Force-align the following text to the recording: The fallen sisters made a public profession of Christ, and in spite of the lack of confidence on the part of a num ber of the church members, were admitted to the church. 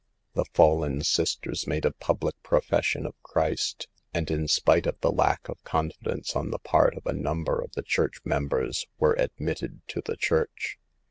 The 0.33 0.45
fallen 0.55 1.03
sisters 1.03 1.67
made 1.67 1.85
a 1.85 1.91
public 1.91 2.33
profession 2.41 3.05
of 3.05 3.21
Christ, 3.21 3.87
and 4.15 4.31
in 4.31 4.47
spite 4.47 4.87
of 4.87 4.99
the 5.01 5.11
lack 5.11 5.47
of 5.47 5.63
confidence 5.63 6.35
on 6.35 6.49
the 6.49 6.57
part 6.57 6.95
of 6.97 7.05
a 7.05 7.13
num 7.13 7.43
ber 7.43 7.61
of 7.61 7.73
the 7.73 7.83
church 7.83 8.17
members, 8.25 8.87
were 8.97 9.13
admitted 9.13 9.81
to 9.89 10.01
the 10.03 10.17
church. 10.17 10.79